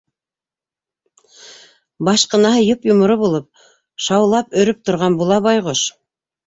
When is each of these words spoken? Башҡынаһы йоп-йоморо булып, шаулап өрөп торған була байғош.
Башҡынаһы 2.09 2.65
йоп-йоморо 2.71 3.21
булып, 3.25 3.65
шаулап 4.09 4.61
өрөп 4.65 4.85
торған 4.91 5.21
була 5.25 5.41
байғош. 5.51 5.91